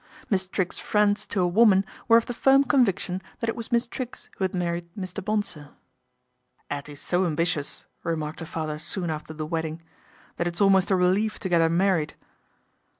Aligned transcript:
Miss 0.31 0.47
Triggs's 0.49 0.79
friends 0.81 1.27
to 1.27 1.41
a 1.41 1.47
woman 1.47 1.85
were 2.07 2.17
of 2.17 2.25
the 2.25 2.33
firm 2.33 2.63
conviction 2.63 3.21
that 3.39 3.49
it 3.49 3.55
was 3.55 3.71
Miss 3.71 3.85
Triggs 3.85 4.31
who 4.35 4.43
had 4.43 4.55
married 4.55 4.89
Mr. 4.97 5.23
Bonsor.' 5.23 5.75
'Ettie's 6.71 6.99
so 6.99 7.23
ambitious." 7.27 7.85
remarked 8.03 8.39
her 8.39 8.47
father 8.47 8.79
soon 8.79 9.11
after 9.11 9.31
the 9.31 9.45
wedding," 9.45 9.83
that 10.37 10.47
it's 10.47 10.59
almost 10.59 10.89
a 10.89 10.95
relief 10.95 11.37
to 11.41 11.49
get 11.49 11.61
'er 11.61 11.69
married." 11.69 12.15